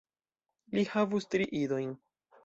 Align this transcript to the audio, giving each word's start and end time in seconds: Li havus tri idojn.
Li 0.77 0.83
havus 0.93 1.29
tri 1.35 1.47
idojn. 1.59 1.93